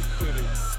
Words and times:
City. 0.00 0.77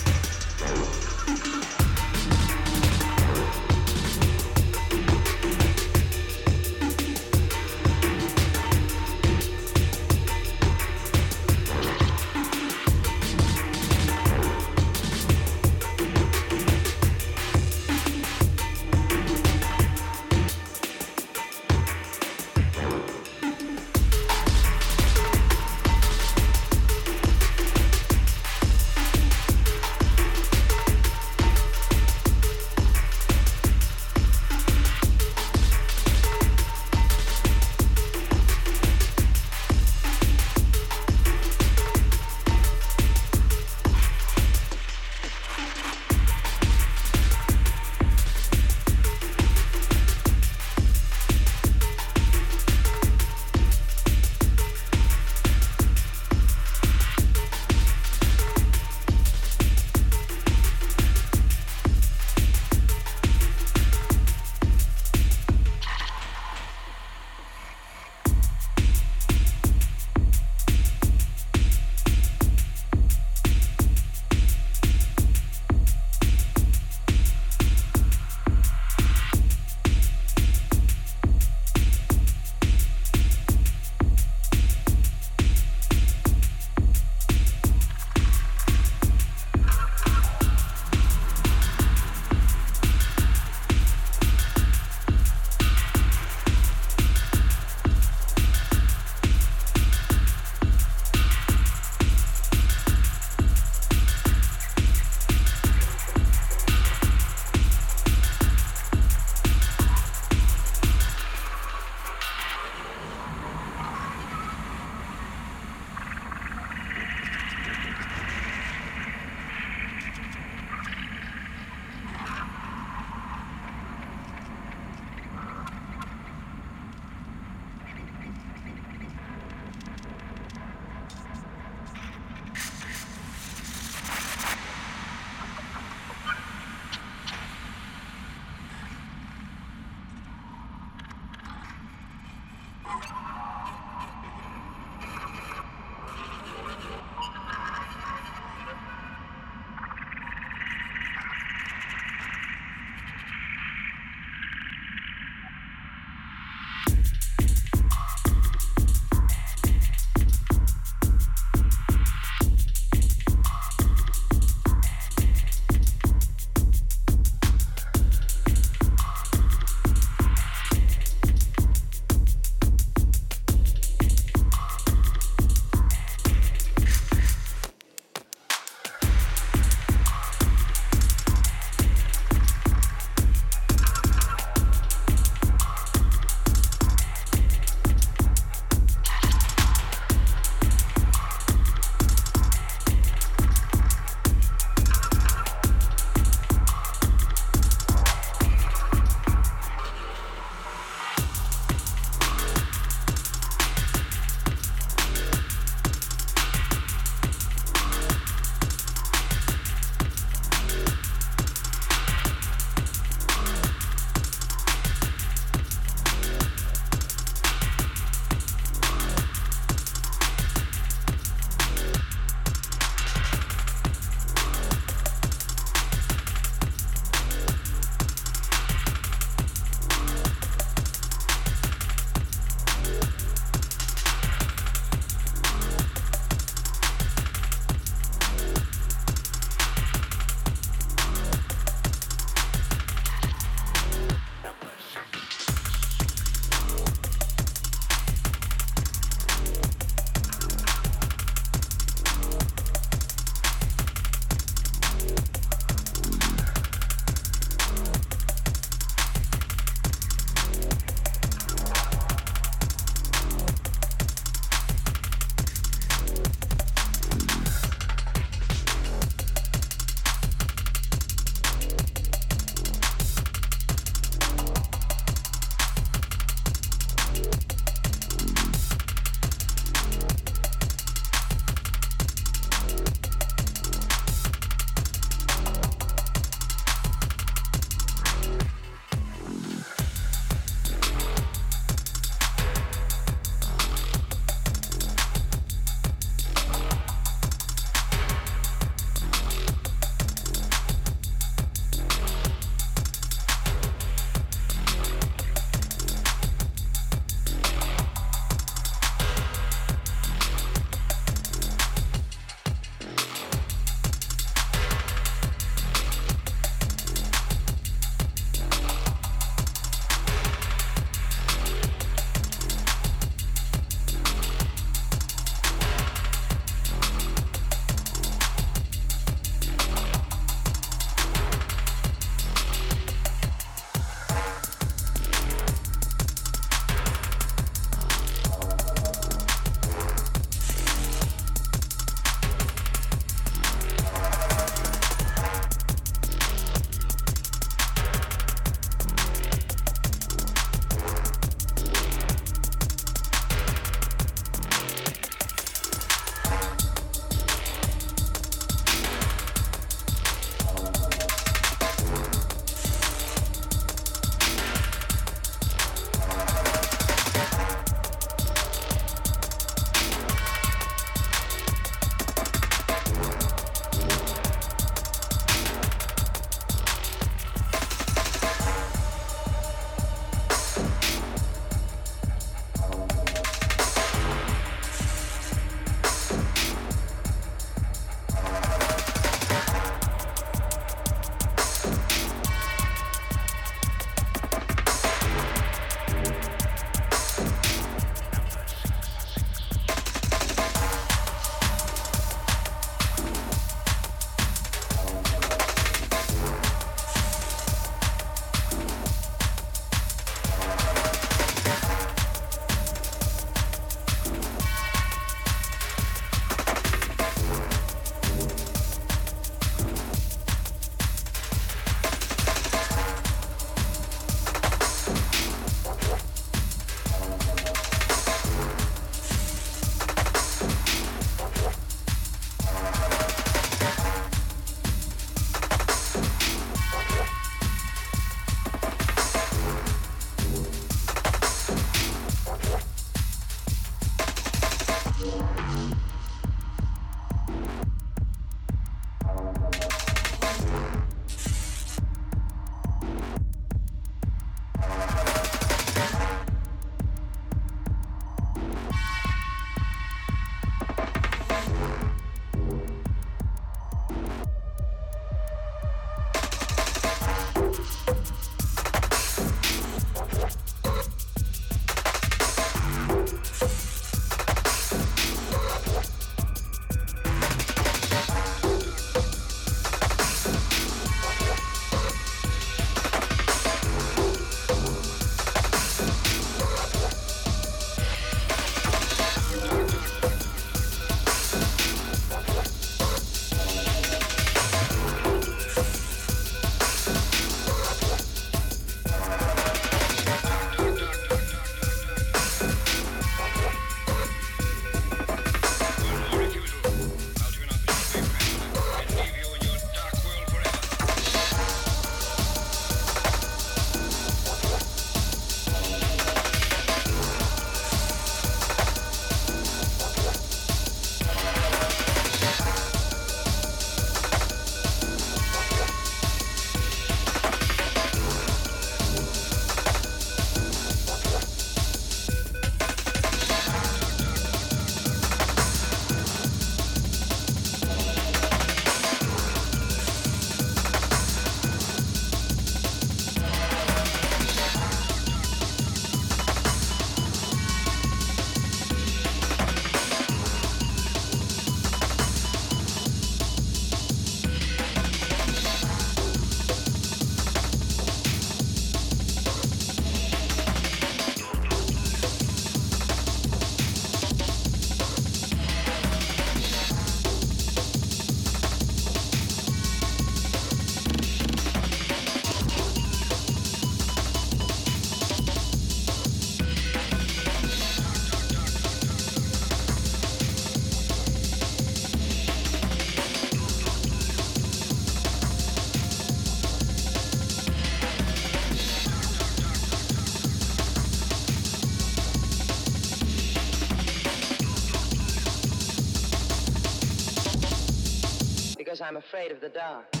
I'm 598.81 598.97
afraid 598.97 599.31
of 599.31 599.41
the 599.41 599.49
dark. 599.49 600.00